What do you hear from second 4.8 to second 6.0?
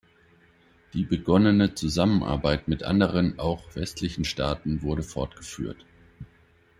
wurde fortgeführt.